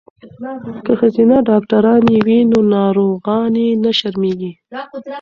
[0.85, 4.51] که ښځینه ډاکټرانې وي نو ناروغانې نه شرمیږي.